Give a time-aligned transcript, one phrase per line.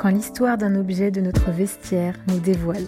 [0.00, 2.86] quand l'histoire d'un objet de notre vestiaire nous dévoile.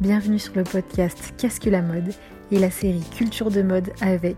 [0.00, 2.12] Bienvenue sur le podcast Qu'est-ce que la mode
[2.50, 4.36] et la série Culture de mode avec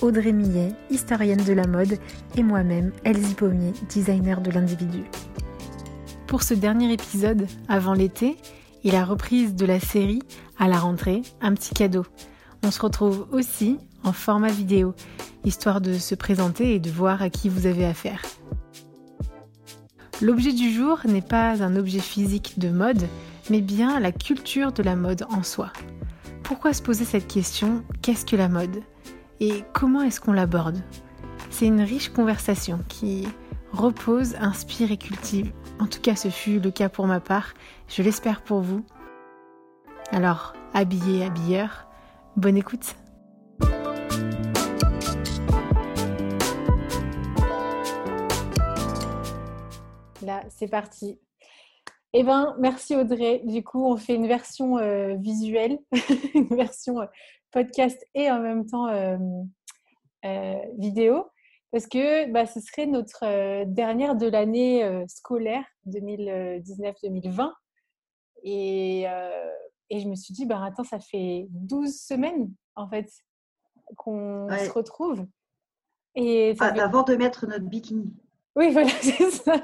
[0.00, 1.98] Audrey Millet, historienne de la mode,
[2.34, 5.02] et moi-même, Elsie Pommier, designer de l'individu.
[6.26, 8.38] Pour ce dernier épisode, avant l'été,
[8.82, 10.22] et la reprise de la série,
[10.58, 12.06] à la rentrée, un petit cadeau.
[12.64, 14.94] On se retrouve aussi en format vidéo,
[15.44, 18.22] histoire de se présenter et de voir à qui vous avez affaire.
[20.22, 23.08] L'objet du jour n'est pas un objet physique de mode,
[23.48, 25.72] mais bien la culture de la mode en soi.
[26.42, 28.82] Pourquoi se poser cette question Qu'est-ce que la mode?
[29.40, 30.82] Et comment est-ce qu'on l'aborde?
[31.48, 33.28] C'est une riche conversation qui
[33.72, 35.52] repose, inspire et cultive.
[35.78, 37.54] En tout cas, ce fut le cas pour ma part.
[37.88, 38.84] Je l'espère pour vous.
[40.12, 41.86] Alors, habillé, habilleur,
[42.36, 42.94] bonne écoute.
[50.22, 51.18] Là, c'est parti.
[52.12, 53.40] Eh bien, merci Audrey.
[53.44, 55.78] Du coup, on fait une version euh, visuelle,
[56.34, 57.06] une version euh,
[57.52, 59.16] podcast et en même temps euh,
[60.78, 61.30] vidéo,
[61.70, 67.52] parce que bah, ce serait notre dernière de l'année scolaire 2019-2020.
[68.42, 69.02] Et,
[69.90, 73.10] et, je me suis dit, bah, attends, ça fait 12 semaines en fait
[73.96, 75.26] qu'on se retrouve.
[76.16, 78.12] Et Avant de mettre notre bikini.
[78.60, 79.54] Oui, voilà, c'est ça.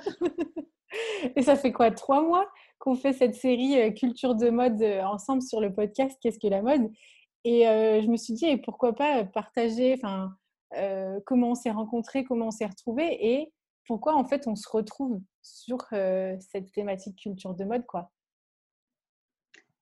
[1.37, 5.03] Et ça fait quoi Trois mois qu'on fait cette série euh, Culture de mode euh,
[5.03, 6.91] ensemble sur le podcast Qu'est-ce que la mode?
[7.45, 10.35] Et euh, je me suis dit, et pourquoi pas partager enfin,
[11.27, 13.53] comment on s'est rencontrés, comment on s'est retrouvés et
[13.87, 15.79] pourquoi en fait on se retrouve sur
[16.41, 18.11] cette thématique culture de mode quoi.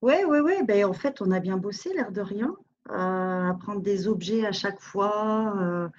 [0.03, 0.62] Oui, oui, oui.
[0.65, 2.55] Ben, en fait, on a bien bossé, l'air de rien,
[2.91, 5.91] à prendre des objets à chaque fois,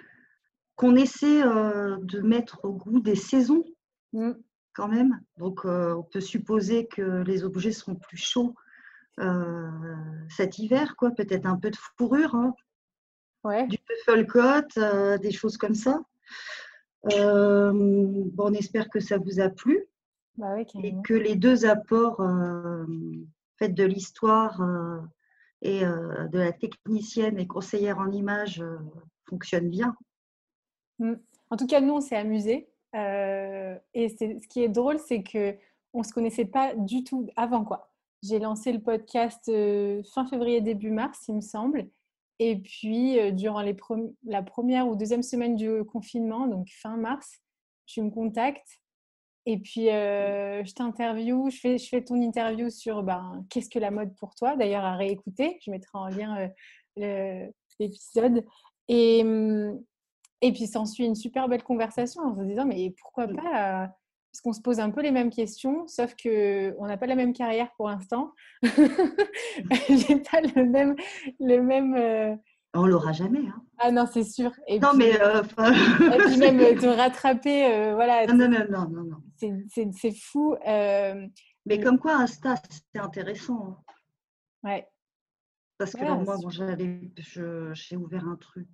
[0.75, 3.63] qu'on essaie de mettre au goût des saisons.
[4.13, 4.33] Mmh
[4.75, 5.19] quand même.
[5.37, 8.53] Donc, euh, on peut supposer que les objets seront plus chauds
[9.19, 9.69] euh,
[10.29, 11.11] cet hiver, quoi.
[11.11, 12.53] Peut-être un peu de fourrure, hein.
[13.67, 16.01] du puffle coat, euh, des choses comme ça.
[17.03, 19.87] bon, on espère que ça vous a plu
[20.37, 22.21] bah et que les deux apports
[23.57, 24.61] faits de l'histoire
[25.61, 28.61] et de la technicienne et conseillère en images
[29.29, 29.95] fonctionnent bien.
[30.99, 31.13] Mmh.
[31.49, 32.69] En tout cas, nous, on s'est amusés.
[32.95, 35.55] Euh, et ce qui est drôle, c'est que
[35.93, 37.91] on se connaissait pas du tout avant quoi.
[38.23, 41.89] J'ai lancé le podcast euh, fin février début mars, il me semble.
[42.39, 43.75] Et puis euh, durant les
[44.25, 47.39] la première ou deuxième semaine du confinement, donc fin mars,
[47.85, 48.79] tu me contactes
[49.45, 51.49] et puis je t'interview.
[51.51, 54.55] Je fais, je fais ton interview sur ben, qu'est-ce que la mode pour toi.
[54.55, 56.49] D'ailleurs à réécouter, je mettrai en lien
[57.79, 58.43] l'épisode.
[58.87, 59.79] Et, hum,
[60.41, 63.35] et puis s'ensuit une super belle conversation en se disant mais pourquoi mmh.
[63.35, 63.87] pas euh,
[64.31, 67.15] Parce qu'on se pose un peu les mêmes questions, sauf que on n'a pas la
[67.15, 68.33] même carrière pour l'instant.
[68.63, 70.95] J'ai pas le même,
[71.39, 71.95] le même.
[71.95, 72.35] Euh
[72.77, 73.39] on l'aura jamais.
[73.39, 73.63] Hein.
[73.77, 74.51] Ah non, c'est sûr.
[74.67, 75.17] Et non, mais.
[75.21, 75.41] Euh,
[76.13, 78.25] et puis même te rattraper, voilà.
[78.27, 79.63] Non, non, non, non, non.
[79.69, 80.57] C'est fou.
[80.65, 83.65] Mais comme quoi, Insta, c'est intéressant.
[83.65, 84.69] Hein.
[84.69, 84.87] Ouais.
[85.77, 88.67] Parce que moi, bon, j'ai ouvert un truc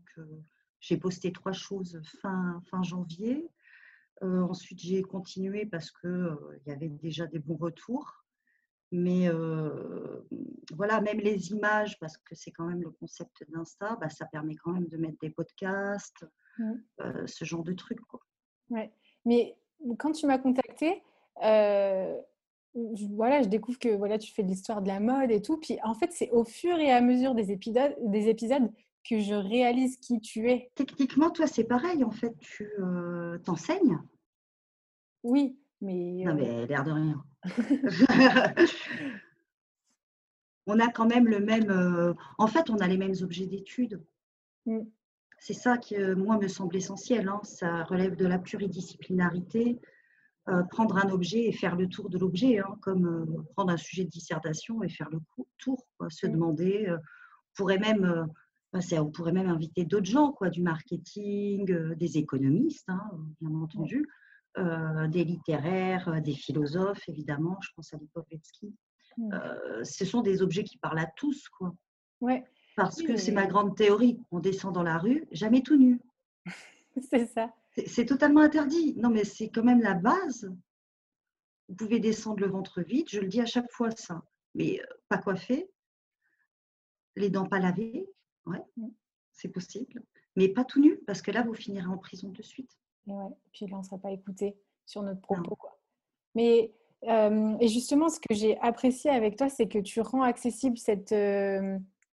[0.81, 3.49] j'ai posté trois choses fin, fin janvier.
[4.23, 8.25] Euh, ensuite, j'ai continué parce qu'il euh, y avait déjà des bons retours.
[8.91, 10.21] Mais euh,
[10.75, 14.55] voilà, même les images, parce que c'est quand même le concept d'Insta, bah, ça permet
[14.55, 16.25] quand même de mettre des podcasts,
[16.57, 16.73] mmh.
[17.25, 18.01] ce genre de trucs.
[18.01, 18.19] Quoi.
[18.69, 18.91] Ouais.
[19.23, 19.55] Mais
[19.97, 21.01] quand tu m'as contacté,
[21.39, 25.57] voilà, je découvre que voilà, tu fais de l'histoire de la mode et tout.
[25.57, 28.69] Puis en fait, c'est au fur et à mesure des épisodes, des épisodes
[29.09, 30.71] que je réalise qui tu es.
[30.75, 33.99] Techniquement, toi, c'est pareil, en fait, tu euh, t'enseignes.
[35.23, 36.23] Oui, mais...
[36.25, 37.23] Non, mais l'air de rien.
[40.67, 41.69] on a quand même le même...
[41.69, 44.03] Euh, en fait, on a les mêmes objets d'études.
[44.65, 44.81] Mm.
[45.39, 47.27] C'est ça qui, euh, moi, me semble essentiel.
[47.27, 47.41] Hein.
[47.43, 49.79] Ça relève de la pluridisciplinarité.
[50.69, 54.09] prendre un objet et faire le tour de l'objet, hein, comme prendre un sujet de
[54.09, 55.19] dissertation et faire le
[55.57, 56.31] tour, se mm.
[56.31, 56.87] demander.
[56.91, 56.99] on
[57.55, 58.29] pourrait même
[58.73, 63.01] on pourrait même inviter d'autres gens, quoi, du marketing, euh, des économistes, hein,
[63.41, 64.07] bien entendu,
[64.57, 67.57] euh, des littéraires, euh, des philosophes, évidemment.
[67.61, 68.73] Je pense à Lipovetsky.
[69.17, 69.29] Mmh.
[69.83, 71.75] ce sont des objets qui parlent à tous, quoi.
[72.21, 72.45] Ouais.
[72.77, 74.21] Parce que c'est ma grande théorie.
[74.31, 75.99] On descend dans la rue, jamais tout nu.
[77.09, 77.53] c'est ça.
[77.85, 78.95] C'est totalement interdit.
[78.95, 80.49] Non, mais c'est quand même la base.
[81.67, 84.23] Vous pouvez descendre le ventre vide, je le dis à chaque fois ça.
[84.55, 84.79] Mais
[85.09, 85.69] pas coiffé,
[87.17, 88.07] les dents pas lavées,
[88.45, 88.87] Ouais, mmh.
[89.31, 90.03] c'est possible.
[90.35, 92.71] Mais pas tout nu, parce que là, vous finirez en prison de suite.
[93.07, 93.29] Et ouais.
[93.51, 94.55] Puis là, on ne sera pas écouté
[94.85, 95.55] sur notre propos.
[95.55, 95.77] Quoi.
[96.35, 96.73] Mais
[97.03, 101.15] et justement, ce que j'ai apprécié avec toi, c'est que tu rends accessible cette,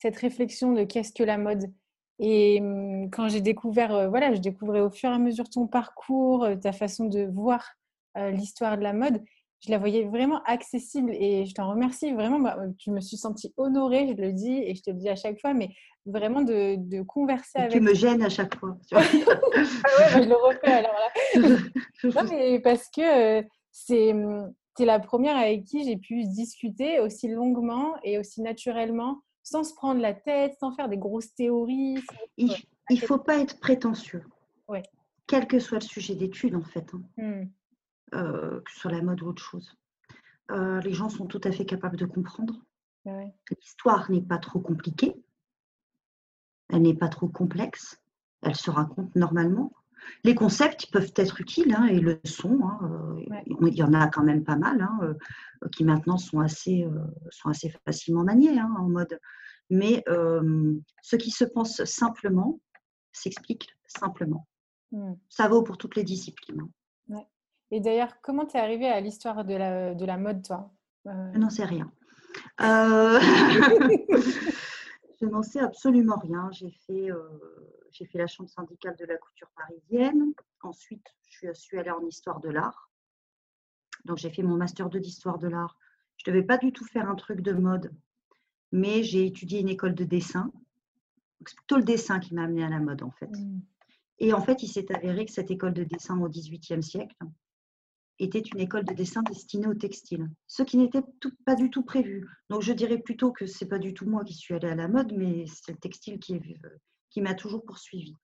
[0.00, 1.72] cette réflexion de qu'est-ce que la mode.
[2.18, 6.48] Et mmh, quand j'ai découvert, voilà, je découvrais au fur et à mesure ton parcours,
[6.60, 7.76] ta façon de voir
[8.16, 9.22] l'histoire de la mode,
[9.64, 12.40] je la voyais vraiment accessible et je t'en remercie vraiment.
[12.40, 15.16] Bah, je me suis sentie honorée, je le dis et je te le dis à
[15.16, 15.70] chaque fois, mais
[16.04, 17.72] vraiment de, de converser avec.
[17.72, 18.76] Tu me gênes à chaque fois.
[18.92, 21.58] ah ouais, bah, je le refais alors là.
[22.04, 26.98] non, mais parce que c'est mmh, tu es la première avec qui j'ai pu discuter
[26.98, 31.98] aussi longuement et aussi naturellement, sans se prendre la tête, sans faire des grosses théories.
[32.36, 32.50] Il
[32.90, 34.24] ne faut pas être prétentieux.
[34.68, 34.82] Ouais.
[35.26, 36.86] Quel que soit le sujet d'étude, en fait.
[36.94, 37.02] Hein.
[37.16, 37.42] Mmh.
[38.14, 39.74] Euh, que soit la mode ou autre chose.
[40.50, 42.62] Euh, les gens sont tout à fait capables de comprendre.
[43.50, 45.14] L'histoire n'est pas trop compliquée.
[46.68, 47.98] Elle n'est pas trop complexe.
[48.42, 49.72] Elle se raconte normalement.
[50.24, 52.60] Les concepts peuvent être utiles hein, et le sont.
[52.64, 55.14] Hein, euh, il y en a quand même pas mal hein,
[55.70, 56.86] qui maintenant sont assez,
[57.30, 59.18] sont assez facilement maniés en mode.
[59.70, 62.60] Mais ce qui se pense simplement
[63.10, 64.46] s'explique simplement.
[64.90, 65.14] Hmm.
[65.28, 66.68] Ça vaut pour toutes les disciplines.
[67.72, 70.70] Et d'ailleurs, comment tu es arrivée à l'histoire de la, de la mode, toi?
[71.04, 71.90] Je n'en sais rien.
[72.58, 72.64] je
[75.26, 76.48] n'en sais absolument rien.
[76.52, 77.10] J'ai fait
[77.92, 80.32] j'ai fait la chambre syndicale de la couture parisienne.
[80.62, 82.90] Ensuite, je suis, allée en histoire de l'art.
[84.04, 85.78] Donc, j'ai fait mon master 2 d'histoire de l'art.
[86.16, 87.92] Je ne devais pas du tout faire un truc de mode,
[88.70, 90.52] mais j'ai étudié une école de dessin.
[91.46, 93.26] C'est plutôt le dessin qui m'a amené à la mode, en fait.
[93.26, 93.60] Mmh.
[94.18, 97.16] Et en fait, il s'est avéré que cette école de dessin au XVIIIe siècle
[98.24, 101.02] était une école de dessin destinée au textile, ce qui n'était
[101.44, 102.28] pas du tout prévu.
[102.50, 104.88] Donc, je dirais plutôt que c'est pas du tout moi qui suis allée à la
[104.88, 106.40] mode, mais c'est le textile qui
[107.10, 108.16] qui m'a toujours poursuivi.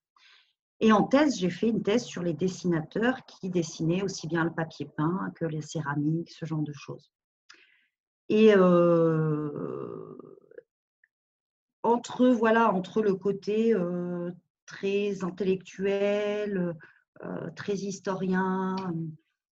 [0.81, 4.53] Et en thèse, j'ai fait une thèse sur les dessinateurs qui dessinaient aussi bien le
[4.53, 7.13] papier peint que les céramiques, ce genre de choses.
[8.29, 10.17] Et euh,
[11.83, 14.31] entre, voilà, entre le côté euh,
[14.67, 16.77] très intellectuel,
[17.25, 18.77] euh, très historien,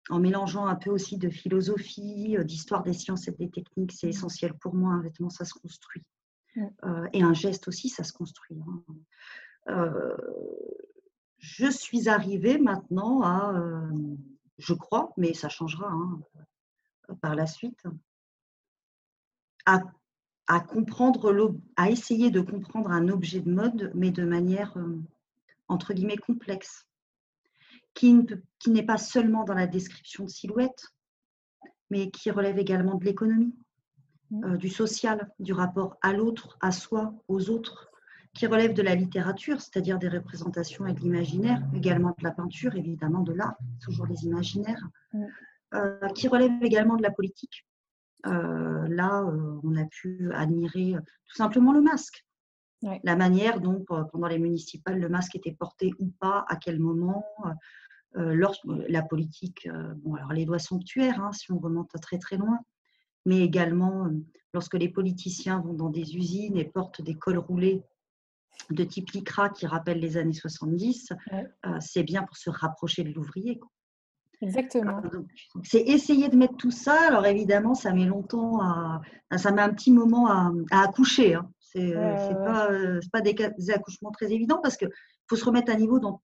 [0.10, 4.54] en mélangeant un peu aussi de philosophie, d'histoire des sciences et des techniques, c'est essentiel
[4.54, 4.94] pour moi.
[4.94, 6.04] Un vêtement, ça se construit.
[6.58, 8.58] Euh, et un geste aussi, ça se construit.
[8.68, 8.84] Hein.
[9.70, 10.18] Euh,
[11.38, 13.90] je suis arrivée maintenant à, euh,
[14.58, 16.22] je crois, mais ça changera hein,
[17.22, 17.84] par la suite,
[19.66, 19.82] à,
[20.48, 24.76] à, comprendre, à essayer de comprendre un objet de mode, mais de manière
[25.68, 26.88] entre guillemets complexe,
[27.94, 28.14] qui,
[28.68, 30.88] n'est pas seulement dans la description de silhouette,
[31.90, 33.56] mais qui relève également de l'économie,
[34.44, 37.92] euh, du social, du rapport à l'autre, à soi, aux autres,
[38.34, 42.76] qui relève de la littérature, c'est-à-dire des représentations et de l'imaginaire, également de la peinture,
[42.76, 44.84] évidemment de l'art, toujours les imaginaires,
[45.76, 47.68] euh, qui relève également de la politique.
[48.26, 49.24] Euh, là,
[49.64, 50.96] on a pu admirer
[51.28, 52.26] tout simplement le masque.
[53.04, 57.26] La manière dont, pendant les municipales, le masque était porté ou pas, à quel moment,
[58.16, 62.60] la politique, bon, alors les lois somptuaires, hein, si on remonte très très loin,
[63.26, 64.10] mais également euh,
[64.54, 67.84] lorsque les politiciens vont dans des usines et portent des cols roulés
[68.70, 73.12] de type lycra qui rappellent les années 70, euh, c'est bien pour se rapprocher de
[73.12, 73.60] l'ouvrier.
[74.42, 75.02] Exactement.
[75.64, 77.08] C'est essayer de mettre tout ça.
[77.08, 79.02] Alors évidemment, ça met longtemps à,
[79.38, 81.36] ça met un petit moment à, accoucher.
[81.36, 81.50] Hein.
[81.74, 83.36] C'est pas, euh, pas des,
[83.72, 84.90] accouchements très évidents parce qu'il
[85.28, 86.22] faut se remettre à niveau dans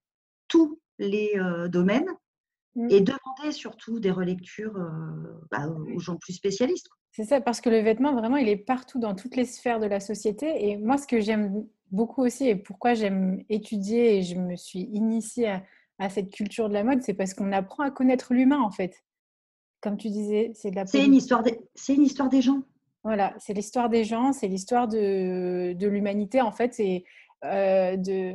[0.48, 1.32] tous les
[1.68, 2.08] domaines
[2.76, 2.86] Mmh.
[2.90, 6.86] et demander surtout des relectures euh, bah, aux gens plus spécialistes.
[7.10, 9.86] C'est ça, parce que le vêtement, vraiment, il est partout dans toutes les sphères de
[9.86, 10.68] la société.
[10.68, 14.82] Et moi, ce que j'aime beaucoup aussi, et pourquoi j'aime étudier et je me suis
[14.92, 15.60] initiée
[15.98, 19.02] à, cette culture de la mode, c'est parce qu'on apprend à connaître l'humain, en fait.
[19.82, 21.42] Comme tu disais, c'est de la C'est une, histoire
[21.88, 22.62] une histoire des gens.
[23.02, 27.04] Voilà, c'est l'histoire des gens, c'est l'histoire de, de l'humanité, en fait, et
[27.44, 28.34] euh, de,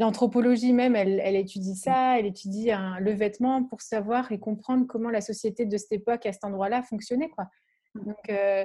[0.00, 2.70] L'anthropologie même, elle, étudie ça, elle étudie
[3.00, 6.82] le vêtement pour savoir et comprendre comment la société de cette époque, à cet endroit-là,
[6.82, 7.28] fonctionnait.
[7.28, 7.44] Quoi.
[7.94, 8.04] Mmh.
[8.06, 8.64] Donc, euh,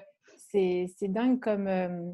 [0.49, 2.09] c'est dingue comme euh,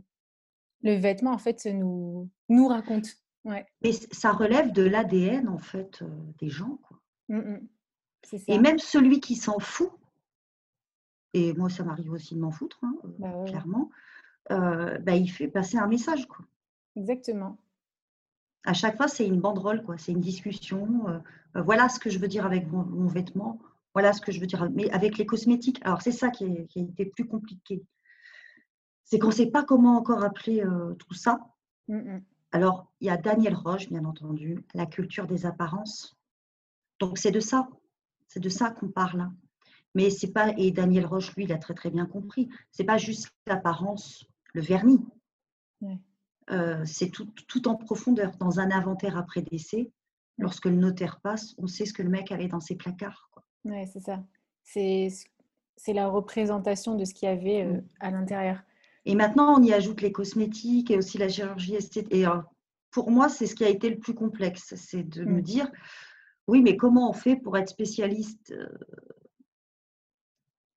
[0.81, 3.09] le vêtement, en fait, nous, nous raconte.
[3.45, 3.63] Ouais.
[3.83, 6.03] Mais ça relève de l'ADN, en fait,
[6.39, 6.79] des gens.
[6.81, 6.99] Quoi.
[7.29, 8.37] Mmh, mmh.
[8.47, 9.91] Et même celui qui s'en fout,
[11.33, 13.89] et moi, ça m'arrive aussi de m'en foutre, hein, bah clairement,
[14.49, 16.27] bah, il fait passer un message.
[16.27, 16.45] Quoi.
[16.95, 17.57] Exactement
[18.63, 19.97] à chaque fois, c'est une banderole, quoi.
[19.97, 21.07] C'est une discussion.
[21.07, 21.19] Euh,
[21.57, 23.59] euh, voilà ce que je veux dire avec mon, vêtement.
[23.93, 24.69] Voilà ce que je veux dire.
[24.71, 27.83] Mais avec les cosmétiques, alors c'est ça qui, est, qui, a été plus compliqué.
[29.03, 31.39] C'est qu'on ne sait pas comment encore appeler euh, tout ça.
[32.53, 36.17] Alors, il y a Daniel Roche, bien entendu, la culture des apparences.
[36.99, 37.67] Donc, c'est de ça.
[38.27, 39.29] C'est de ça qu'on parle.
[39.95, 42.97] Mais c'est pas, et Daniel Roche, lui, il a très très bien compris, c'est pas
[42.97, 45.03] juste l'apparence, le vernis.
[46.49, 48.31] Euh, c'est tout, tout, en profondeur.
[48.37, 49.91] Dans un inventaire après décès,
[50.37, 53.29] lorsque le notaire passe, on sait ce que le mec avait dans ses placards.
[53.63, 54.23] Oui, c'est ça.
[54.63, 57.83] C'est la représentation de ce qu'il y avait euh, mm.
[57.99, 58.59] à l'intérieur.
[59.05, 62.13] Et maintenant, on y ajoute les cosmétiques et aussi la chirurgie esthétique.
[62.13, 62.37] Et euh,
[62.91, 64.73] pour moi, c'est ce qui a été le plus complexe.
[64.75, 65.41] C'est de me mm.
[65.41, 65.71] dire,
[66.47, 68.53] oui, mais comment on fait pour être spécialiste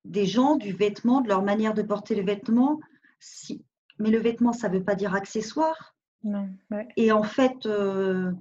[0.05, 2.81] des gens, du vêtement, de leur manière de porter le vêtement
[3.21, 3.65] si,
[3.99, 5.97] mais le vêtement, ça ne veut pas dire accessoire.
[6.23, 6.49] Non,
[6.97, 8.33] Et en fait, euh,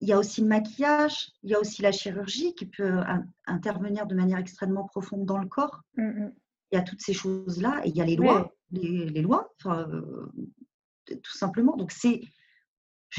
[0.00, 3.00] il y a aussi le maquillage, il y a aussi la chirurgie qui peut
[3.46, 5.82] intervenir de manière extrêmement profonde dans le corps.
[5.96, 6.28] Mm.
[6.72, 10.26] Il y a toutes ces choses-là et il y a les lois, les, lois, euh,
[11.06, 11.76] tout simplement.
[11.76, 12.22] Donc c'est,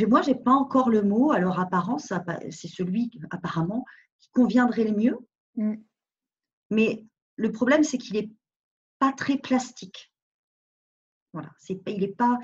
[0.07, 1.31] moi, j'ai pas encore le mot.
[1.31, 2.11] Alors apparence,
[2.49, 3.85] c'est celui apparemment
[4.19, 5.17] qui conviendrait le mieux.
[5.55, 5.75] Mm.
[6.71, 7.05] Mais
[7.41, 8.29] le problème, c'est qu'il n'est
[8.99, 10.13] pas très plastique.
[11.33, 12.37] Voilà, c'est, il est pas.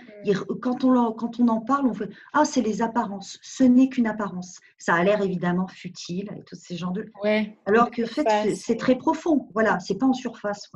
[0.62, 3.38] quand, on, quand on en parle, on fait Ah, c'est les apparences.
[3.42, 4.60] Ce n'est qu'une apparence.
[4.78, 7.12] Ça a l'air évidemment futile et tous ces genres de.
[7.22, 9.50] Ouais, Alors que fait, c'est très profond.
[9.54, 10.72] Voilà, c'est pas en surface.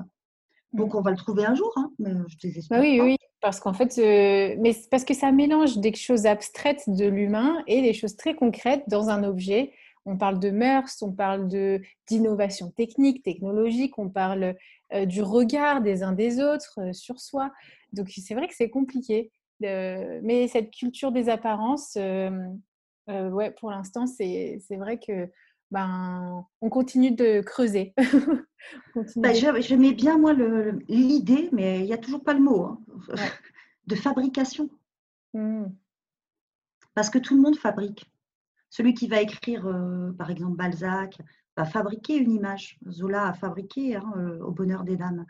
[0.73, 0.97] Donc, mm.
[0.97, 2.79] on va le trouver un jour, hein, mais je désespère.
[2.79, 6.83] Bah oui, oui, parce qu'en fait, euh, mais parce que ça mélange des choses abstraites
[6.87, 9.71] de l'humain et des choses très concrètes dans un objet.
[10.05, 14.55] On parle de mœurs, on parle de d'innovation technique, technologique, on parle
[14.93, 17.51] euh, du regard des uns des autres euh, sur soi.
[17.93, 19.31] Donc c'est vrai que c'est compliqué.
[19.59, 25.29] mais cette culture des apparences, ouais, pour l'instant, c'est vrai que
[25.71, 27.93] ben, on continue de creuser.
[29.15, 30.33] Ben, je, mets bien, moi,
[30.87, 32.79] l'idée, mais il n'y a toujours pas le mot, hein,
[33.87, 34.69] de fabrication.
[35.33, 35.65] Mmh.
[36.93, 38.10] Parce que tout le monde fabrique.
[38.71, 41.19] Celui qui va écrire, euh, par exemple, Balzac,
[41.57, 42.79] va fabriquer une image.
[42.89, 45.25] Zola a fabriqué hein, euh, Au bonheur des dames.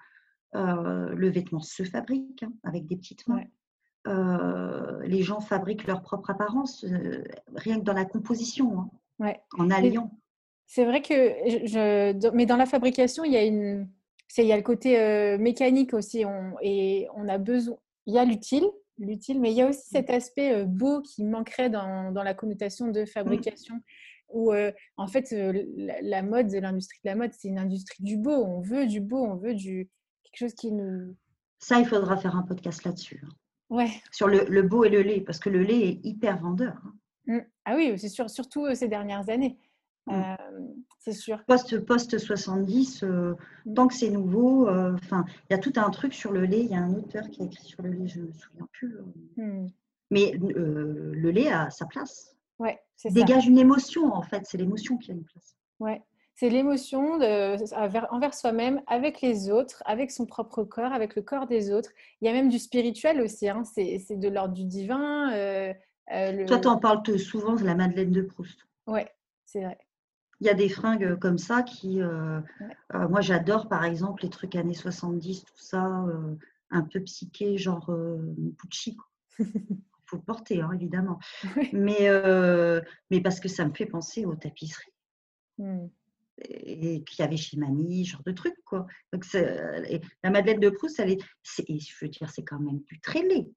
[0.53, 3.43] Euh, le vêtement se fabrique hein, avec des petites mains.
[5.05, 6.86] les gens fabriquent leur propre apparence,
[7.55, 10.12] rien que dans la composition, hein, en alliant.
[10.67, 13.89] C'est vrai que, je, mais dans la fabrication, il y a, une,
[14.38, 18.25] il y a le côté mécanique aussi, on, et on a besoin, il y a
[18.25, 18.65] l'utile,
[19.01, 19.98] l'utile, mais il y a aussi mmh.
[19.98, 23.08] cet aspect beau qui manquerait dans, dans la connotation de mmh.
[23.08, 23.75] fabrication.
[24.34, 25.63] Où euh, en fait, euh,
[26.01, 28.31] la, mode, l'industrie de la mode, c'est une industrie du beau.
[28.31, 29.89] On veut du beau, on veut du
[30.24, 31.15] quelque chose qui nous.
[31.60, 33.22] Ça, il faudra faire un podcast là-dessus.
[33.25, 33.29] Hein.
[33.70, 33.89] Ouais.
[34.12, 36.81] Sur le, le, beau et le lait, parce que le lait est hyper vendeur.
[36.86, 36.93] Hein.
[37.27, 37.39] Mmh.
[37.65, 39.58] Ah oui, c'est sûr, surtout ces dernières années.
[40.10, 40.36] Euh,
[41.00, 41.43] c'est sûr.
[41.46, 43.74] Post, post 70, euh, mm.
[43.74, 46.62] tant que c'est nouveau, euh, il y a tout un truc sur le lait.
[46.62, 48.67] Il y a un auteur qui a écrit sur le lait, je ne me souviens
[48.72, 48.98] plus.
[49.38, 49.67] Mm.
[50.10, 52.36] Mais le lait a sa place.
[52.60, 54.43] Ouais, Dégage une émotion, en fait.
[54.46, 55.55] C'est l'émotion qui a une place.
[55.79, 56.01] Ouais.
[56.36, 61.72] C'est l'émotion envers soi-même, avec les autres, avec son propre corps, avec le corps des
[61.72, 61.91] autres.
[62.20, 63.48] Il y a même du spirituel aussi.
[63.48, 63.63] Hein.
[63.63, 65.29] C'est de l'ordre du divin.
[66.08, 68.67] Toi, tu en parles souvent de la Madeleine de Proust.
[68.88, 69.08] Ouais,
[69.46, 69.77] c'est vrai
[70.41, 72.01] il y a des fringues comme ça qui.
[72.01, 72.41] Euh,
[72.95, 76.36] euh, moi, j'adore, par exemple, les trucs années 70, tout ça, euh,
[76.71, 77.91] un peu psyché, genre
[78.60, 78.98] Gucci.
[79.38, 79.45] Il
[80.05, 81.19] faut le porter, hein, évidemment.
[81.74, 82.10] Mais,
[83.12, 84.91] mais parce que ça me fait penser aux tapisseries.
[85.60, 85.88] Mmh.
[86.43, 88.88] Et qu'il y avait chez Mani, genre de trucs, quoi.
[89.13, 93.21] Donc, la Madeleine de Proust, elle est, je veux dire, c'est quand même du très
[93.21, 93.48] laid.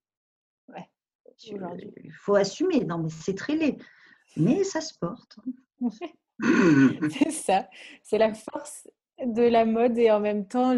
[0.69, 0.87] Ouais.
[1.45, 3.79] Il faut assumer, non, mais c'est très laid.
[4.37, 5.39] Mais ça se porte.
[5.81, 5.91] Hein.
[7.11, 7.69] c'est ça.
[8.03, 8.89] C'est la force
[9.25, 10.77] de la mode et en même temps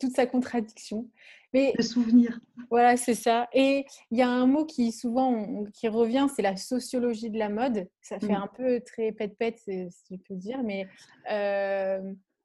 [0.00, 1.08] toute sa contradiction.
[1.54, 2.40] Mais, le souvenir.
[2.68, 3.48] Voilà, c'est ça.
[3.52, 7.48] Et il y a un mot qui souvent qui revient, c'est la sociologie de la
[7.48, 7.88] mode.
[8.02, 8.42] Ça fait mm.
[8.42, 10.60] un peu très pète-pète, si je peux dire.
[10.64, 10.88] Mais,
[11.30, 12.00] euh,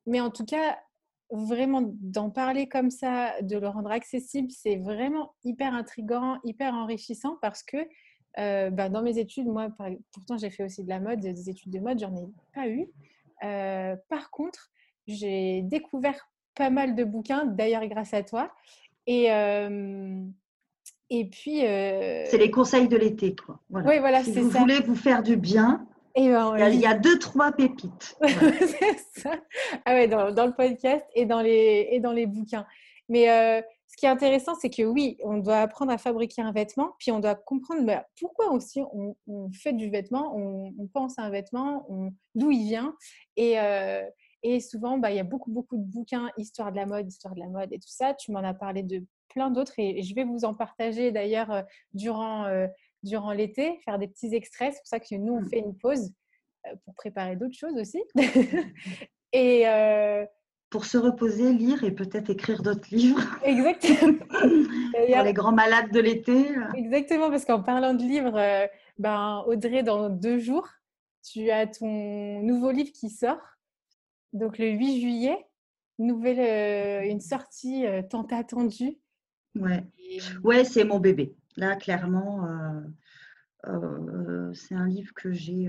[0.06, 0.78] mais en tout cas,
[1.32, 7.38] vraiment d'en parler comme ça, de le rendre accessible, c'est vraiment hyper intrigant, hyper enrichissant
[7.42, 7.78] parce que
[8.38, 9.70] euh, bah, dans mes études, moi,
[10.14, 12.88] pourtant j'ai fait aussi de la mode, des études de mode, j'en ai pas eu.
[13.44, 14.70] Euh, par contre,
[15.08, 18.52] j'ai découvert pas mal de bouquins, d'ailleurs grâce à toi.
[19.08, 20.24] Et, euh,
[21.10, 21.60] et puis.
[21.62, 23.60] C'est les conseils de l'été, quoi.
[23.70, 23.90] Voilà.
[23.90, 27.18] Oui, voilà, si vous voulez vous faire du bien, et ben, il, y a, deux,
[27.18, 28.18] trois pépites.
[28.28, 29.32] c'est ça.
[29.86, 32.66] Ah ouais, dans, dans, le podcast et dans les, et dans les bouquins.
[33.08, 36.94] Mais ce qui est intéressant, c'est que oui, on doit apprendre à fabriquer un vêtement,
[37.00, 39.16] puis on doit comprendre bah, pourquoi aussi on,
[39.52, 41.88] fait du vêtement, on, pense à un vêtement,
[42.36, 42.96] d'où il vient.
[43.36, 44.08] Et, euh,
[44.44, 47.34] et souvent, bah, il y a beaucoup, beaucoup de bouquins, histoire de la mode, histoire
[47.34, 48.14] de la mode et tout ça.
[48.14, 51.62] Tu m'en as parlé de plein d'autres et, je vais vous en partager d'ailleurs euh,
[51.94, 52.68] durant, euh,
[53.02, 54.74] durant l'été, faire des petits extraits.
[54.74, 55.50] C'est pour ça que nous, on mmh.
[55.50, 56.14] fait une pause
[56.86, 58.04] pour préparer d'autres choses aussi.
[59.34, 60.26] Et euh,
[60.70, 63.22] pour se reposer, lire et peut-être écrire d'autres livres.
[63.44, 64.26] Exactement.
[64.30, 66.56] pour les grands malades de l'été.
[66.76, 70.68] Exactement, parce qu'en parlant de livres, euh, ben, Audrey, dans deux jours,
[71.24, 73.42] tu as ton nouveau livre qui sort.
[74.34, 75.48] Donc le 8 juillet,
[75.98, 78.98] nouvelle, euh, une sortie tant attendue.
[79.56, 79.84] Ouais,
[80.44, 81.36] ouais c'est mon bébé.
[81.58, 82.48] Là, clairement,
[83.64, 85.68] c'est un livre que j'ai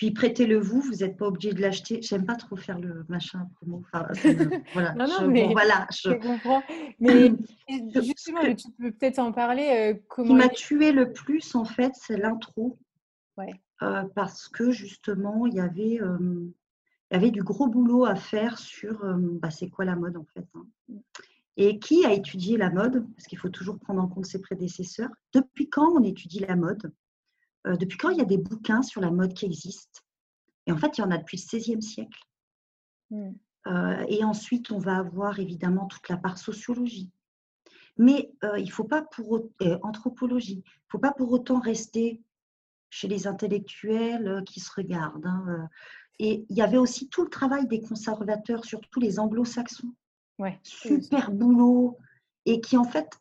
[0.00, 2.00] puis prêtez-le vous, vous n'êtes pas obligé de l'acheter.
[2.00, 3.82] J'aime pas trop faire le machin promo.
[3.84, 4.08] Enfin,
[4.72, 6.12] voilà, non, non, mais voilà, je...
[6.12, 6.62] comprends.
[7.00, 7.30] Mais
[8.02, 9.92] justement, tu peux peut-être en parler.
[9.92, 12.78] Euh, comment Ce qui m'a tué le plus, en fait, c'est l'intro.
[13.36, 13.52] Ouais.
[13.82, 16.48] Euh, parce que justement, il y avait, euh,
[17.10, 19.04] il y avait du gros boulot à faire sur
[19.42, 20.46] bah, c'est quoi la mode en fait.
[20.54, 20.66] Hein.
[21.58, 23.06] Et qui a étudié la mode?
[23.16, 25.10] Parce qu'il faut toujours prendre en compte ses prédécesseurs.
[25.34, 26.90] Depuis quand on étudie la mode?
[27.66, 30.00] Euh, depuis quand il y a des bouquins sur la mode qui existent?
[30.66, 32.20] Et en fait, il y en a depuis le XVIe siècle.
[33.10, 33.32] Hmm.
[33.66, 37.10] Euh, et ensuite, on va avoir évidemment toute la part sociologie.
[37.98, 39.42] Mais euh, il faut pas pour
[39.82, 40.62] anthropologie.
[40.64, 42.22] Il ne faut pas pour autant rester
[42.88, 45.26] chez les intellectuels qui se regardent.
[45.26, 45.68] Hein,
[46.18, 49.92] et il y avait aussi tout le travail des conservateurs, surtout les anglo-saxons.
[50.38, 51.98] Ouais, Super boulot.
[52.46, 53.20] Et qui en fait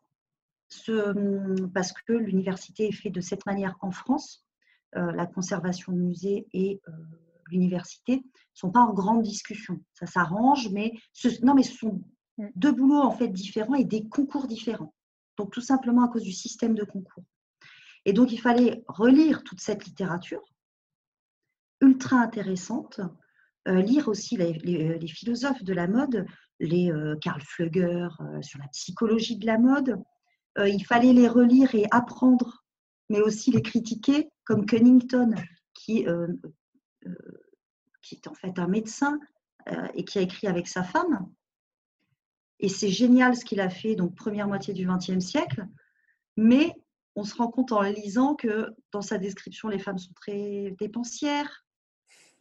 [0.87, 4.45] Hum, parce que l'université est faite de cette manière en France,
[4.95, 6.91] euh, la conservation de musée et euh,
[7.47, 8.21] l'université ne
[8.53, 9.83] sont pas en grande discussion.
[9.93, 12.03] Ça s'arrange, mais ce, non, mais ce sont
[12.37, 12.47] mm.
[12.55, 14.93] deux boulots en fait différents et des concours différents.
[15.37, 17.23] Donc tout simplement à cause du système de concours.
[18.05, 20.43] Et donc il fallait relire toute cette littérature
[21.81, 22.99] ultra intéressante,
[23.67, 26.25] euh, lire aussi les, philosophes de la mode,
[26.59, 28.09] les Karl Flöger
[28.41, 29.97] sur la psychologie de la mode,
[30.57, 32.65] il fallait les relire et apprendre,
[33.09, 35.33] mais aussi les critiquer, comme Cunnington,
[35.73, 36.27] qui, euh,
[37.05, 37.15] euh,
[38.11, 39.19] est en fait un médecin
[39.93, 41.29] et qui a écrit avec sa femme.
[42.59, 45.67] Et c'est génial ce qu'il a fait, donc première moitié du XXe siècle,
[46.35, 46.73] mais
[47.15, 51.65] on se rend compte en lisant que dans sa description, les femmes sont très dépensières,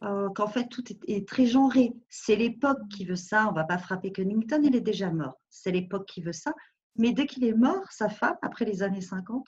[0.01, 1.93] qu'en fait tout est, très genré.
[2.09, 5.39] C'est l'époque qui veut ça, on ne va pas frapper Cunnington, il est déjà mort.
[5.49, 6.53] C'est l'époque qui veut ça.
[6.95, 9.47] Mais dès qu'il est mort, sa femme, après les années 50,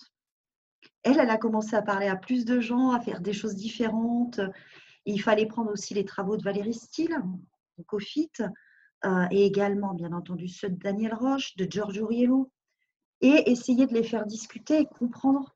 [1.03, 4.39] elle, elle a commencé à parler à plus de gens, à faire des choses différentes.
[5.05, 7.17] il fallait prendre aussi les travaux de Valérie Steele,
[7.77, 8.31] donc au FIT,
[9.05, 12.51] euh, et également, bien entendu, ceux de Daniel Roche, de George Auriello,
[13.21, 15.55] et essayer de les faire discuter et comprendre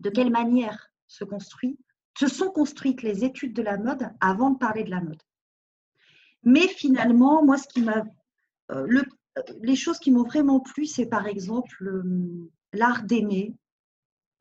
[0.00, 1.78] de quelle manière se construit,
[2.18, 5.22] se sont construites les études de la mode avant de parler de la mode.
[6.42, 8.04] Mais finalement, moi, ce qui m'a
[8.70, 9.04] euh, le
[9.62, 13.54] les choses qui m'ont vraiment plu, c'est par exemple euh, l'art d'aimer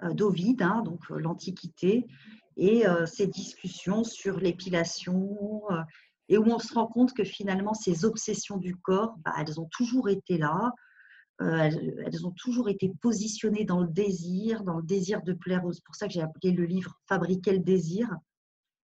[0.03, 2.05] euh, d'Ovide, hein, donc euh, l'Antiquité,
[2.55, 5.39] et ces discussions sur l'épilation,
[6.29, 9.67] et où on se rend compte que finalement ces obsessions du corps, bah, elles ont
[9.71, 10.71] toujours été là,
[11.39, 15.63] elles, ont toujours été positionnées dans le désir, dans le désir de plaire.
[15.71, 18.07] C'est pour ça que j'ai appelé le livre Fabriquer le désir,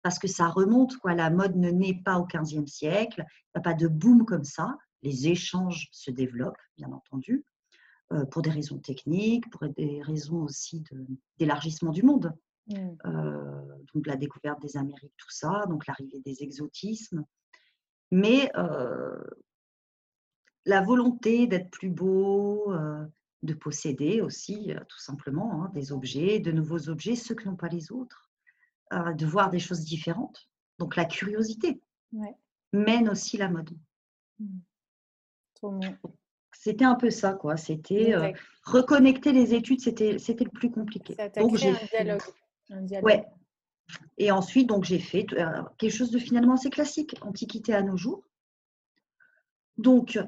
[0.02, 0.92] parce que ça remonte.
[1.06, 4.44] La mode ne naît pas au XVe siècle, il n'y a pas de boom comme
[4.44, 7.44] ça les échanges se développent, bien entendu,
[8.12, 10.82] euh, pour des raisons techniques, pour des raisons aussi
[11.38, 12.34] d'élargissement du monde.
[12.68, 12.76] Mmh.
[13.06, 13.62] Euh,
[13.92, 17.24] donc la découverte des Amériques, tout ça, donc l'arrivée des exotismes.
[18.10, 19.22] Mais euh,
[20.64, 22.72] la volonté d'être plus beau,
[23.42, 27.68] de posséder aussi, tout simplement, hein, des objets, de nouveaux objets, ceux que n'ont pas
[27.68, 28.30] les autres,
[28.90, 30.48] de voir des choses différentes.
[30.78, 31.82] Donc la curiosité
[32.72, 33.76] mène aussi la mode.
[34.38, 34.58] Mmh.
[36.52, 37.56] C'était un peu ça, quoi.
[37.56, 38.32] C'était euh,
[38.64, 41.16] reconnecter les études, c'était c'était le plus compliqué.
[41.36, 41.70] donc j'ai
[42.70, 43.04] un dialogue.
[43.04, 43.26] Ouais.
[44.16, 47.96] Et ensuite, donc j'ai fait euh, quelque chose de finalement assez classique, Antiquité à nos
[47.96, 48.22] jours.
[49.76, 50.18] Donc,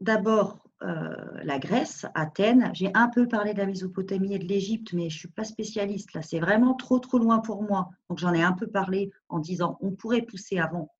[0.00, 2.70] d'abord euh, la Grèce, Athènes.
[2.74, 6.12] J'ai un peu parlé de la Mésopotamie et de l'Égypte, mais je suis pas spécialiste.
[6.12, 7.88] Là, c'est vraiment trop trop loin pour moi.
[8.10, 10.92] Donc j'en ai un peu parlé en disant on pourrait pousser avant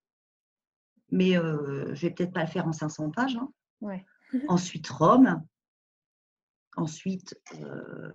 [1.11, 3.37] mais euh, je vais peut-être pas le faire en 500 pages.
[3.37, 3.51] Hein.
[4.49, 5.43] ensuite Rome,
[6.77, 8.13] ensuite euh,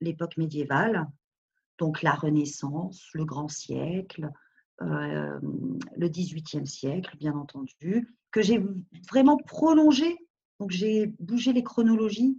[0.00, 1.06] l'époque médiévale,
[1.78, 4.30] donc la Renaissance, le grand siècle,
[4.82, 5.38] euh,
[5.96, 8.62] le XVIIIe siècle, bien entendu, que j'ai
[9.08, 10.16] vraiment prolongé.
[10.60, 12.38] Donc j'ai bougé les chronologies.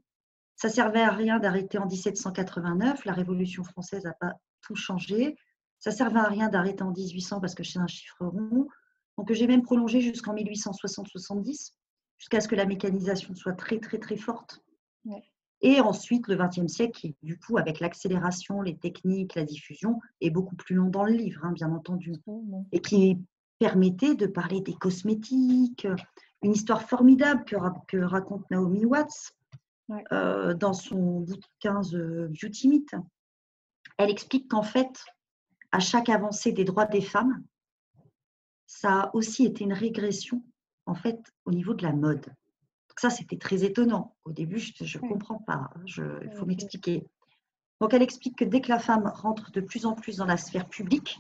[0.55, 3.05] Ça servait à rien d'arrêter en 1789.
[3.05, 5.35] La Révolution française n'a pas tout changé.
[5.79, 8.67] Ça servait à rien d'arrêter en 1800 parce que c'est un chiffre rond.
[9.17, 11.73] Donc j'ai même prolongé jusqu'en 1860-70,
[12.17, 14.61] jusqu'à ce que la mécanisation soit très très très forte.
[15.61, 20.29] Et ensuite, le XXe siècle, qui, du coup, avec l'accélération, les techniques, la diffusion, est
[20.29, 22.13] beaucoup plus long dans le livre, hein, bien entendu,
[22.71, 23.17] et qui
[23.57, 25.87] permettait de parler des cosmétiques,
[26.43, 29.33] une histoire formidable que, raconte Naomi Watts
[30.11, 32.95] euh, dans son bouquin The Beauty Myth.
[33.97, 35.03] Elle explique qu'en fait,
[35.71, 37.43] à chaque avancée des droits des femmes,
[38.79, 40.43] ça a aussi été une régression
[40.85, 42.25] en fait au niveau de la mode.
[42.25, 44.15] Donc ça, c'était très étonnant.
[44.23, 45.71] Au début, je ne comprends pas.
[45.85, 47.07] Il faut m'expliquer.
[47.81, 50.37] Donc, elle explique que dès que la femme rentre de plus en plus dans la
[50.37, 51.19] sphère publique,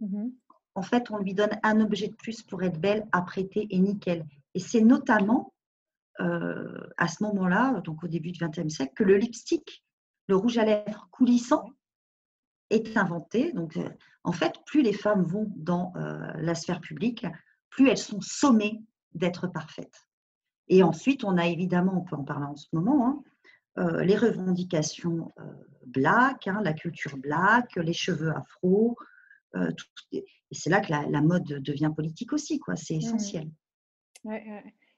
[0.00, 0.28] mmh
[0.74, 4.24] en fait, on lui donne un objet de plus pour être belle, apprêtée et nickel.
[4.54, 5.52] Et c'est notamment
[6.20, 9.84] euh, à ce moment-là, donc au début du XXe siècle, que le lipstick,
[10.28, 11.72] le rouge à lèvres coulissant,
[12.70, 13.52] est inventé.
[13.52, 13.88] Donc, euh,
[14.24, 17.26] en fait, plus les femmes vont dans euh, la sphère publique,
[17.70, 18.82] plus elles sont sommées
[19.14, 20.06] d'être parfaites.
[20.68, 23.22] Et ensuite, on a évidemment, on peut en parler en ce moment, hein,
[24.02, 25.30] les revendications
[25.86, 28.96] black, hein, la culture black, les cheveux afro,
[29.56, 29.70] euh,
[30.12, 32.76] et c'est là que la, mode devient politique aussi, quoi.
[32.76, 33.50] C'est mmh essentiel.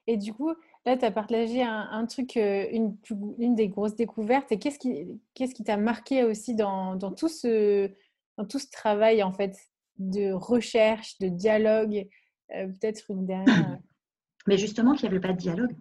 [0.06, 0.52] Et du coup,
[0.86, 2.96] là, tu as partagé un, truc, euh, une,
[3.38, 4.50] une, des grosses découvertes.
[4.52, 7.90] Et qu'est-ce qui qu'est-ce qui t'a marqué aussi dans, dans, tout ce,
[8.36, 9.56] dans tout ce travail, en fait,
[9.98, 12.08] de recherche, de dialogue
[12.54, 13.78] euh, Peut-être une dernière?
[14.46, 15.76] Mais justement, qu'il n'y avait pas de dialogue.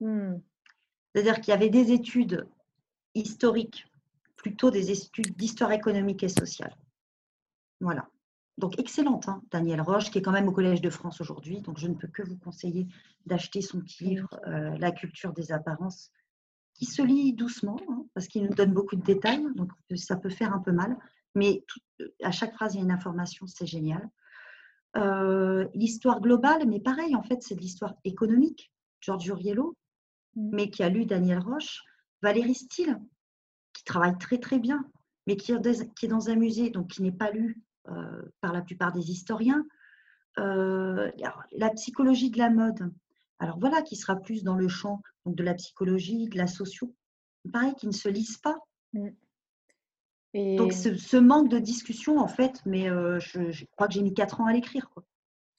[0.00, 0.36] Mmh.
[1.12, 2.46] C'est-à-dire qu'il y avait des études
[3.14, 3.86] historiques,
[4.36, 6.76] plutôt des études d'histoire économique et sociale.
[7.80, 8.08] Voilà.
[8.58, 11.60] Donc, excellente, hein, Danielle Roche, qui est quand même au Collège de France aujourd'hui.
[11.60, 12.86] Donc, je ne peux que vous conseiller
[13.26, 16.10] d'acheter son petit livre, euh, La culture des apparences,
[16.74, 19.46] qui se lit doucement, hein, parce qu'il nous donne beaucoup de détails.
[19.54, 20.96] Donc, ça peut faire un peu mal.
[21.34, 21.64] Mais
[22.22, 24.08] à chaque phrase, il y a une information, c'est génial.
[24.96, 28.72] Euh, l'histoire globale, mais pareil, en fait, c'est de l'histoire économique.
[29.00, 29.76] Georges Uriello,
[30.34, 30.50] mmh.
[30.52, 31.82] mais qui a lu Daniel Roche.
[32.22, 32.98] Valérie Steele,
[33.74, 34.90] qui travaille très, très bien,
[35.26, 37.75] mais qui est dans un musée, donc qui n'est pas lu euh,
[38.40, 39.64] par la plupart des historiens.
[40.38, 41.10] Euh,
[41.52, 42.92] la psychologie de la mode,
[43.38, 46.94] alors voilà, qui sera plus dans le champ donc de la psychologie, de la socio.
[47.52, 48.56] Pareil, qui ne se lisent pas.
[48.92, 49.08] Mm.
[50.56, 54.42] Donc ce, manque de discussion, en fait, mais euh, je, crois que j'ai mis quatre
[54.42, 55.02] ans à l'écrire, quoi.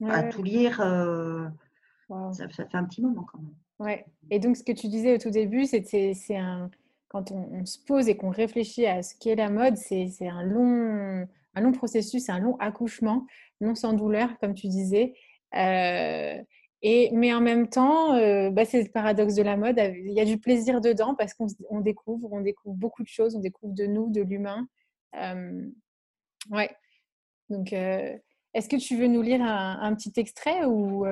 [0.07, 0.77] à tout lire.
[0.77, 3.55] ça, fait un petit moment quand même.
[3.79, 4.05] Ouais.
[4.29, 6.69] Et donc ce que tu disais au tout début, c'est un
[7.07, 10.43] quand on, on, se pose et qu'on réfléchit à ce qu'est la mode, c'est un
[10.43, 13.25] long, un long processus, un long accouchement,
[13.61, 15.13] non sans douleur, comme tu disais.
[15.55, 16.41] Euh,
[16.83, 19.79] et, mais en même temps, euh, bah, c'est le paradoxe de la mode.
[19.79, 23.39] Il y a du plaisir dedans parce qu'on découvre, on découvre beaucoup de choses, on
[23.39, 24.67] découvre de nous, de l'humain.
[25.15, 25.67] Euh,
[26.51, 26.69] ouais.
[27.49, 31.05] Donc, est-ce que tu veux nous lire un, petit extrait ou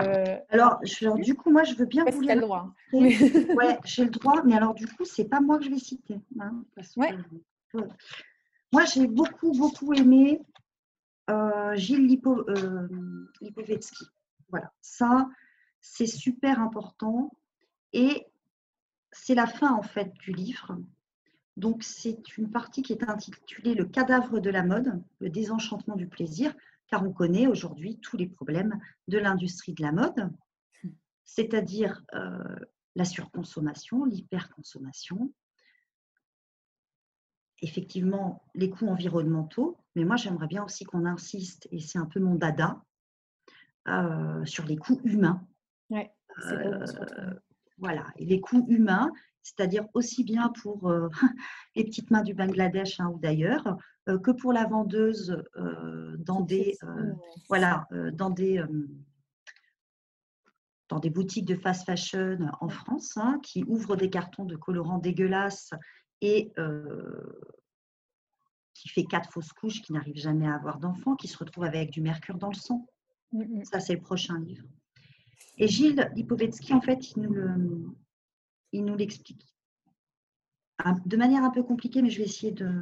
[0.50, 0.80] alors,
[1.16, 2.36] du coup, moi, je veux bien vous lire.
[2.36, 2.68] le droit.
[2.94, 6.20] ouais, j'ai le droit, mais alors du coup, c'est pas moi que je vais citer.
[6.40, 6.64] Hein,
[8.76, 10.42] moi, j'ai beaucoup, beaucoup aimé
[11.30, 14.04] euh, Gilles euh, Lipovetsky.
[14.50, 15.30] Voilà, ça,
[15.80, 17.32] c'est super important.
[17.94, 18.28] Et
[19.14, 20.78] c'est la fin, en fait, du livre.
[21.56, 26.08] Donc, c'est une partie qui est intitulée Le cadavre de la mode, le désenchantement du
[26.08, 26.54] plaisir,
[26.90, 30.34] car on connaît aujourd'hui tous les problèmes de l'industrie de la mode,
[31.24, 32.60] c'est-à-dire euh,
[32.98, 35.32] la surconsommation, l'hyperconsommation,
[37.62, 42.20] effectivement les coûts environnementaux, mais moi j'aimerais bien aussi qu'on insiste, et c'est un peu
[42.20, 42.82] mon dada,
[43.88, 45.46] euh, sur les coûts humains.
[45.92, 46.86] Euh,
[47.78, 49.12] voilà, et les coûts humains,
[49.44, 51.08] c'est-à-dire aussi bien pour euh,
[51.76, 53.78] les petites mains du Bangladesh hein, ou d'ailleurs,
[54.24, 55.44] que pour la vendeuse
[56.20, 56.78] dans des,
[57.50, 58.64] voilà, dans des
[60.90, 65.00] dans des boutiques de fast fashion en France, hein, qui ouvrent des cartons de colorants
[65.00, 65.72] dégueulasses
[66.22, 66.52] et
[68.74, 71.92] qui fait quatre fausses couches, qui n'arrive jamais à avoir d'enfants, qui se retrouve avec
[71.92, 72.86] du mercure dans le sang.
[73.32, 73.64] Mmh.
[73.64, 74.68] Ça, c'est le prochain livre.
[75.58, 77.88] Et Gilles Lipovetsky, en fait, il nous, le,
[78.72, 79.46] il nous l'explique.
[81.06, 82.82] De manière un peu compliquée, mais je vais essayer de,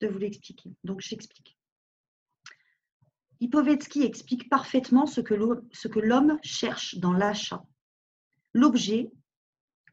[0.00, 0.74] de vous l'expliquer.
[0.84, 1.58] Donc, j'explique.
[3.40, 5.34] Lipovetsky explique parfaitement ce que
[6.00, 7.62] l'homme cherche dans l'achat.
[8.54, 9.10] L'objet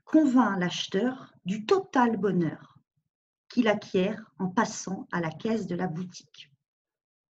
[0.05, 2.77] convainc l'acheteur du total bonheur
[3.49, 6.51] qu'il acquiert en passant à la caisse de la boutique.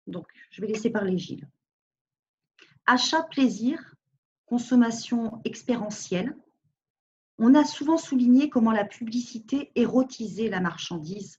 [0.07, 1.47] Donc, je vais laisser parler Gilles.
[2.87, 3.93] Achat plaisir,
[4.47, 6.35] consommation expérientielle.
[7.37, 11.37] On a souvent souligné comment la publicité érotisait la marchandise,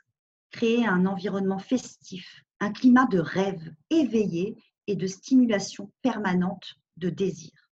[0.52, 7.68] créait un environnement festif, un climat de rêve éveillé et de stimulation permanente de désir.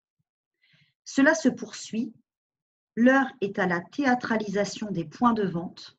[1.04, 2.12] Cela se poursuit
[3.00, 5.96] L'heure est à la théâtralisation des points de vente,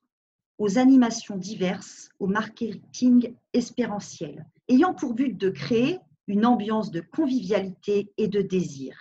[0.57, 8.11] aux animations diverses, au marketing espérentiel, ayant pour but de créer une ambiance de convivialité
[8.17, 8.97] et de désir,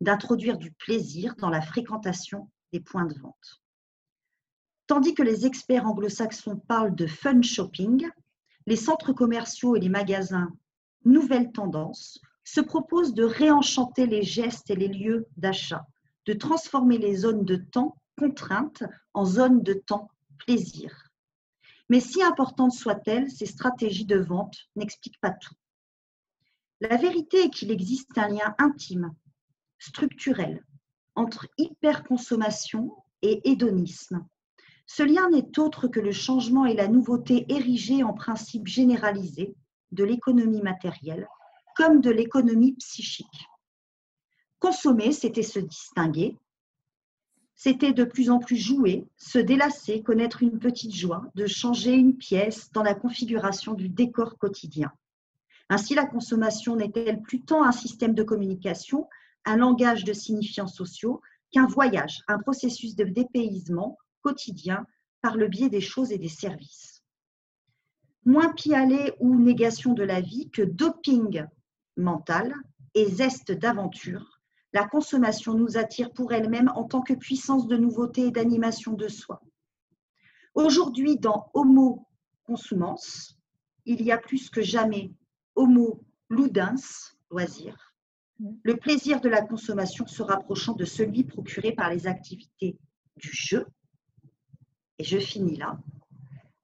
[0.00, 3.60] d'introduire du plaisir dans la fréquentation des points de vente.
[4.86, 8.08] Tandis que les experts anglo-saxons parlent de fun shopping,
[8.68, 10.52] les centres commerciaux et les magasins
[11.04, 15.88] Nouvelle Tendance se proposent de réenchanter les gestes et les lieux d'achat,
[16.26, 21.08] de transformer les zones de temps contraintes en zones de temps plaisir.
[21.88, 25.54] Mais si importantes soient-elles, ces stratégies de vente n'expliquent pas tout.
[26.80, 29.14] La vérité est qu'il existe un lien intime,
[29.78, 30.64] structurel,
[31.14, 34.26] entre hyperconsommation et hédonisme.
[34.86, 39.54] Ce lien n'est autre que le changement et la nouveauté érigés en principe généralisé
[39.92, 41.28] de l'économie matérielle
[41.76, 43.46] comme de l'économie psychique.
[44.62, 46.38] Consommer, c'était se distinguer,
[47.56, 52.16] c'était de plus en plus jouer, se délasser, connaître une petite joie, de changer une
[52.16, 54.92] pièce dans la configuration du décor quotidien.
[55.68, 59.08] Ainsi, la consommation n'est-elle plus tant un système de communication,
[59.44, 61.20] un langage de signifiants sociaux,
[61.50, 64.86] qu'un voyage, un processus de dépaysement quotidien
[65.22, 67.02] par le biais des choses et des services?
[68.24, 71.46] Moins pialer ou négation de la vie que doping
[71.96, 72.54] mental
[72.94, 74.38] et zeste d'aventure,
[74.72, 79.08] la consommation nous attire pour elle-même en tant que puissance de nouveauté et d'animation de
[79.08, 79.42] soi.
[80.54, 82.06] Aujourd'hui, dans Homo
[82.44, 83.34] consumans,
[83.84, 85.12] il y a plus que jamais
[85.54, 87.94] Homo ludens, loisir,
[88.62, 92.78] le plaisir de la consommation se rapprochant de celui procuré par les activités
[93.16, 93.66] du jeu.
[94.98, 95.78] Et je finis là.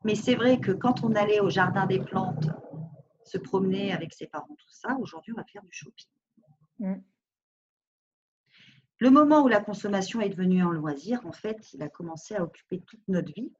[0.04, 2.48] Mais c'est vrai que quand on allait au jardin des plantes
[3.24, 4.96] se promener avec ses parents, tout ça.
[5.00, 6.06] Aujourd'hui, on va faire du shopping.
[6.78, 6.94] Mm.
[8.98, 12.42] Le moment où la consommation est devenue un loisir, en fait, il a commencé à
[12.42, 13.52] occuper toute notre vie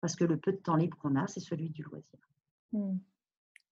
[0.00, 2.18] parce que le peu de temps libre qu'on a, c'est celui du loisir.
[2.72, 2.96] Mm.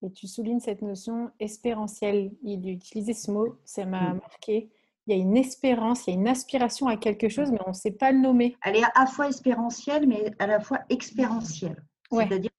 [0.03, 2.33] Et tu soulignes cette notion espérentielle.
[2.43, 4.21] Il utilisait ce mot, ça m'a mm.
[4.21, 4.71] marqué.
[5.07, 7.71] Il y a une espérance, il y a une aspiration à quelque chose, mais on
[7.71, 8.57] ne sait pas le nommer.
[8.65, 11.85] Elle est à la fois espérentielle, mais à la fois expérientielle.
[12.11, 12.51] C'est-à-dire,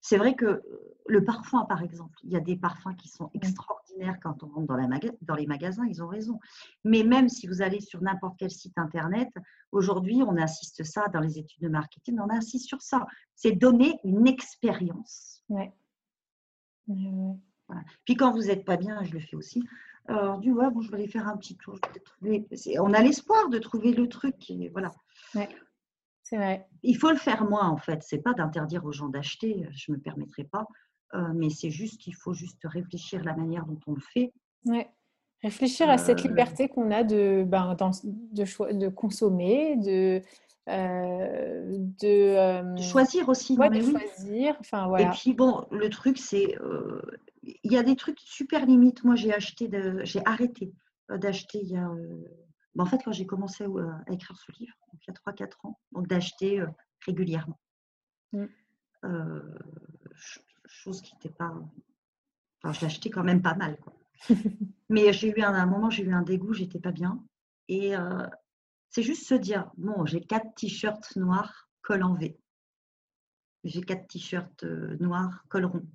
[0.00, 0.62] c'est vrai que
[1.06, 3.87] le parfum, par exemple, il y a des parfums qui sont extraordinaires
[4.22, 4.88] quand on rentre dans,
[5.22, 6.38] dans, les magasins, ils ont raison.
[6.84, 9.28] Mais même si vous allez sur n'importe quel site internet,
[9.72, 13.06] aujourd'hui, on insiste ça dans les études de marketing, on insiste sur ça.
[13.34, 15.42] C'est donner une expérience.
[15.48, 15.72] Ouais.
[18.04, 19.62] Puis quand vous n'êtes pas bien, je le fais aussi.
[20.06, 21.78] Alors, euh, du ouais, bon, je vais aller faire un petit tour.
[22.78, 24.50] On a l'espoir de trouver le truc.
[24.50, 24.90] Et voilà.
[25.34, 25.48] Ouais.
[26.22, 26.66] C'est vrai.
[26.82, 28.02] Il faut le faire moins, en fait.
[28.02, 30.66] C'est pas d'interdire aux gens d'acheter, je ne me permettrai pas.
[31.14, 34.32] Euh, mais c'est juste qu'il faut juste réfléchir la manière dont on le fait.
[34.66, 34.90] Ouais.
[35.42, 40.20] Réfléchir à cette euh, liberté qu'on a de, ben, de, de consommer, de,
[40.68, 43.56] euh, de, choisir aussi.
[43.56, 44.56] de choisir.
[44.58, 45.06] Enfin, voilà.
[45.06, 46.56] Et puis bon, le truc, c'est.
[47.42, 49.04] Il y a des trucs super limites.
[49.04, 49.70] Moi, j'ai acheté,
[50.02, 50.72] j'ai arrêté
[51.08, 51.88] d'acheter il y a.
[52.74, 55.78] Ben, en fait, quand j'ai commencé à écrire ce livre, il y a 3-4 ans,
[55.92, 56.62] donc d'acheter
[57.06, 57.58] régulièrement.
[58.32, 58.46] Mm
[60.78, 61.52] chose qui n'était pas.
[62.62, 63.78] Enfin, je l'achetais quand même pas mal.
[63.78, 63.94] Quoi.
[64.88, 67.22] Mais j'ai eu un, un, moment, j'ai eu un dégoût, j'étais pas bien.
[67.68, 68.26] Et euh,
[68.90, 72.38] c'est juste se dire bon, j'ai quatre t-shirts noirs, col en V.
[73.64, 75.86] J'ai quatre t-shirts euh, noirs, col rond.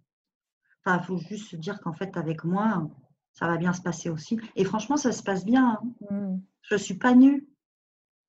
[0.86, 2.90] Enfin, il faut juste se dire qu'en fait, avec moi,
[3.34, 4.40] ça va bien se passer aussi.
[4.56, 5.80] Et franchement, ça se passe bien.
[5.82, 6.16] Hein.
[6.16, 6.42] Mmh.
[6.62, 7.48] Je ne suis pas nue.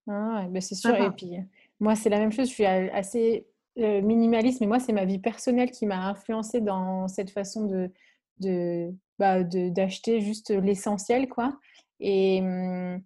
[0.08, 0.94] Ah, ben c'est sûr.
[0.94, 1.32] Et puis,
[1.80, 2.48] moi, c'est la même chose.
[2.48, 7.08] Je suis assez euh, minimalisme, et moi, c'est ma vie personnelle qui m'a influencé dans
[7.08, 11.58] cette façon de, bah, de, d'acheter juste l'essentiel, quoi.
[11.98, 13.02] Et, mmh,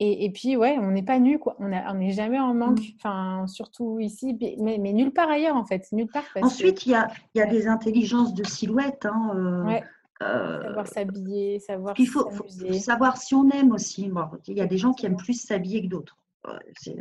[0.00, 1.56] et, et, puis, ouais, on n'est pas nu, quoi.
[1.60, 2.96] On n'est jamais en manque, mmh.
[2.96, 5.86] enfin, surtout ici, mais, mais, nulle part ailleurs, en fait.
[5.92, 6.24] Nulle part.
[6.42, 9.06] Ensuite, il y, a, y a des intelligences de silhouette.
[9.06, 9.80] Hein, euh,
[10.22, 12.28] euh, savoir s'habiller, savoir Il faut,
[12.72, 14.10] savoir si on aime aussi.
[14.48, 16.16] il y a des gens qui aiment plus s'habiller que d'autres.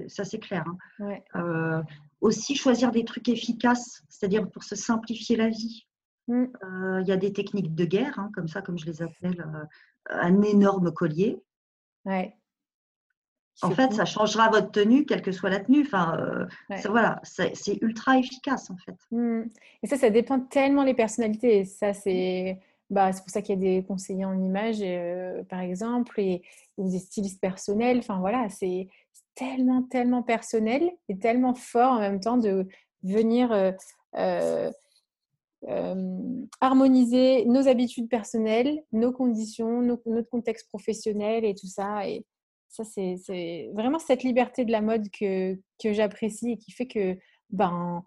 [0.08, 0.66] Ça, c'est clair.
[1.34, 1.84] Hein
[2.28, 5.88] aussi choisir des trucs efficaces, c'est-à-dire pour se simplifier la vie.
[6.28, 6.44] Mm.
[6.64, 9.42] Euh, il y a des techniques de guerre, hein, comme ça, comme je les appelle,
[9.42, 9.66] euh,
[10.10, 11.42] un énorme collier.
[12.06, 12.36] Ouais.
[13.64, 15.82] En fait, ça changera votre tenue, quelle que soit la tenue.
[15.82, 16.46] Enfin, euh,
[16.86, 18.96] voilà, c'est ultra efficace en fait.
[19.10, 19.46] Mm.
[19.82, 21.66] Et ça, ça dépend tellement des personnalités.
[21.66, 22.60] Ça, c'est
[22.90, 24.82] bah, c'est pour ça qu'il y a des conseillers en image,
[25.50, 26.44] par exemple, et
[26.78, 27.98] ou des stylistes personnels.
[27.98, 28.88] Enfin voilà, c'est
[29.36, 32.68] tellement, tellement personnel et tellement fort en même temps de
[33.04, 33.72] venir euh,
[34.18, 34.72] euh,
[35.68, 42.08] euh, harmoniser nos habitudes personnelles, nos conditions, notre contexte professionnel et tout ça.
[42.08, 42.26] Et
[42.70, 47.18] Ça, c'est vraiment cette liberté de la mode que, que j'apprécie et qui fait que
[47.50, 48.04] ben,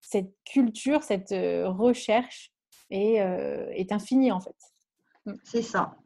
[0.00, 2.52] cette culture, cette recherche
[2.90, 4.56] est, est infinie en fait.
[5.44, 5.96] C'est ça.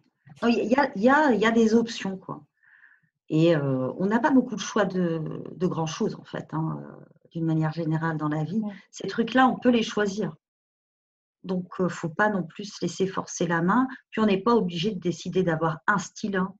[0.42, 2.44] Il y a, y, a, y a, des options, quoi.
[3.30, 5.22] Et on n'a pas beaucoup de choix de,
[5.54, 6.80] de grand chose, en fait, hein,
[7.32, 8.62] d'une manière générale dans la vie.
[8.90, 10.34] Ces trucs-là, on peut les choisir.
[11.44, 13.86] Donc, il ne faut pas non plus se laisser forcer la main.
[14.10, 16.36] Puis, on n'est pas obligé de décider d'avoir un style.
[16.36, 16.52] Hein,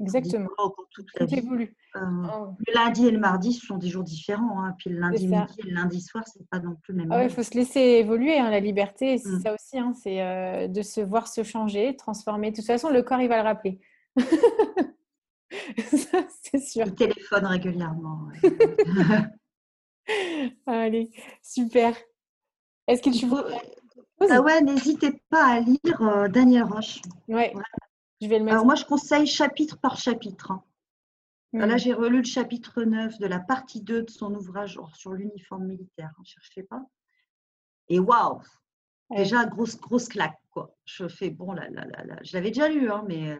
[0.00, 0.48] Exactement.
[0.56, 1.38] Pour toute la vie.
[1.38, 2.54] Euh, oh.
[2.66, 4.62] Le lundi et le mardi, ce sont des jours différents.
[4.62, 4.74] Hein.
[4.78, 7.12] Puis, le lundi midi et le lundi soir, ce n'est pas non plus le même.
[7.12, 8.36] Ah il faut se laisser évoluer.
[8.36, 9.40] La liberté, c'est mmh.
[9.42, 9.78] ça aussi.
[10.02, 12.50] C'est de se voir se changer, transformer.
[12.50, 13.80] De toute façon, le corps, il va le rappeler.
[16.42, 16.86] c'est sûr.
[16.86, 18.28] Il téléphone régulièrement.
[20.66, 21.10] Allez,
[21.42, 21.96] super.
[22.86, 23.44] Est-ce que tu veux
[24.30, 27.00] ah ouais, n'hésitez pas à lire euh, Daniel Roche.
[27.28, 27.52] Ouais.
[28.20, 28.54] Je vais le mettre.
[28.54, 30.52] Alors moi, je conseille chapitre par chapitre.
[30.52, 30.62] Hein.
[31.52, 31.78] Là, hmm.
[31.78, 36.12] j'ai relu le chapitre 9 de la partie 2 de son ouvrage sur l'uniforme militaire.
[36.16, 36.82] Ne hein, cherchez pas.
[37.88, 38.40] Et waouh
[39.10, 40.40] Déjà, grosse, grosse claque.
[40.50, 40.74] Quoi.
[40.84, 43.38] Je fais, bon, là, là, là, je l'avais déjà lu, hein, mais euh,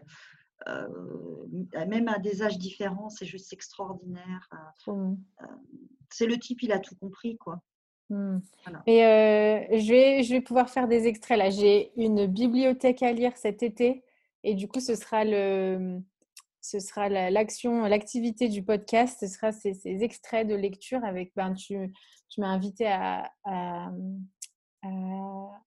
[0.65, 4.49] même à des âges différents, c'est juste extraordinaire.
[4.85, 5.15] Hmm.
[5.41, 5.45] Euh,
[6.09, 7.37] c'est le type, il a tout compris.
[7.37, 7.61] quoi.
[8.09, 8.39] Hmm.
[8.85, 11.49] Et euh, je, vais, je vais pouvoir faire des extraits là.
[11.49, 14.03] J'ai une bibliothèque à lire cet été
[14.43, 15.99] et du coup, ce sera le,
[16.61, 19.17] ce sera l'action, l'activité du podcast.
[19.19, 21.33] Ce sera ces, extraits de lecture avec.
[21.35, 21.93] Ben, tu,
[22.29, 23.91] tu m'as invité à, à,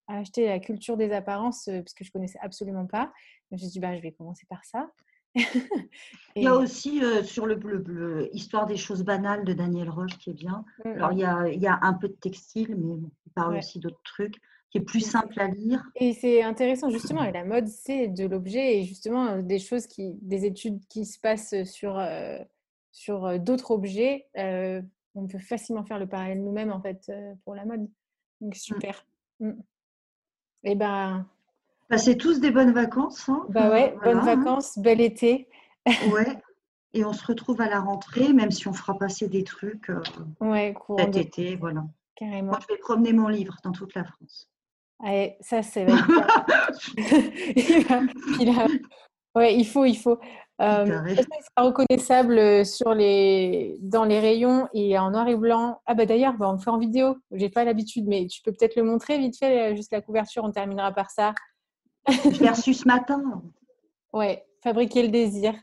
[0.09, 3.13] acheter la culture des apparences euh, parce que je connaissais absolument pas.
[3.51, 4.91] Je me suis dit, ben, je vais commencer par ça.
[5.35, 10.31] il y a aussi euh, sur le, Histoire des choses banales de Daniel Roche qui
[10.31, 10.65] est bien.
[10.85, 11.13] Mmh, Alors, mmh.
[11.13, 12.95] il y, a, il y a, un peu de textile, mais
[13.27, 14.37] il parle aussi d'autres trucs
[14.71, 15.83] qui est plus simple à lire.
[15.97, 19.87] Et c'est intéressant, justement, et la mode, c'est de l'objet et justement euh, des choses
[19.87, 22.39] qui, des études qui se passent sur, euh,
[22.93, 24.29] sur d'autres objets.
[24.37, 27.11] on peut facilement faire le parallèle nous-mêmes, en fait,
[27.45, 27.89] pour la mode.
[28.41, 28.59] Donc, mmh.
[28.59, 29.07] super.
[30.63, 31.27] Et ben,
[31.91, 33.29] Passez tous des bonnes vacances.
[33.29, 33.45] Hein.
[33.49, 34.37] Bah ouais, bonnes hein.
[34.37, 35.49] vacances, bel été.
[36.13, 36.39] ouais.
[36.95, 40.01] Et on se retrouve à la rentrée, même si on fera passer des trucs euh,
[40.41, 41.85] ouais, cet été, voilà.
[42.15, 42.51] Carrément.
[42.51, 44.49] Moi, je vais promener mon livre dans toute la France.
[45.01, 46.01] Ouais, ça, c'est vrai.
[49.37, 50.19] Ouais, il faut, il faut.
[50.61, 55.81] Euh, il sera reconnaissable euh, sur les, dans les rayons et en noir et blanc.
[55.87, 57.17] Ah bah d'ailleurs, bah, on le fait en vidéo.
[57.31, 60.43] J'ai pas l'habitude, mais tu peux peut-être le montrer vite fait, juste la couverture.
[60.43, 61.33] On terminera par ça.
[62.09, 63.43] Je l'ai reçu ce matin.
[64.13, 65.55] Ouais, fabriquer le désir.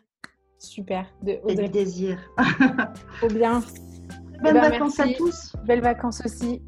[0.60, 1.06] Super.
[1.22, 2.18] De Et du désir.
[3.18, 3.60] Trop bien.
[4.42, 5.56] Bonnes eh ben, vacances à tous.
[5.66, 6.62] Belles vacances aussi.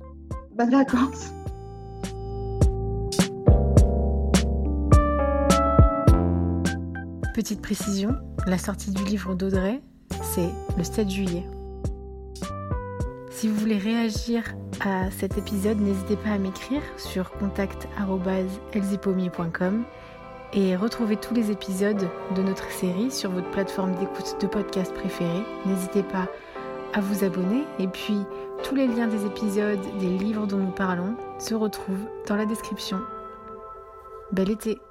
[0.55, 1.31] Bonnes vacances.
[7.33, 8.15] Petite précision,
[8.47, 9.81] la sortie du livre d'Audrey,
[10.21, 11.45] c'est le 7 juillet.
[13.39, 14.43] Si vous voulez réagir
[14.81, 19.85] à cet épisode, n'hésitez pas à m'écrire sur contact.elzipomier.com
[20.51, 25.45] et retrouvez tous les épisodes de notre série sur votre plateforme d'écoute de podcast préférée.
[25.65, 26.27] N'hésitez pas
[26.93, 28.17] à vous abonner et puis
[28.61, 32.99] tous les liens des épisodes, des livres dont nous parlons se retrouvent dans la description.
[34.33, 34.81] Bel été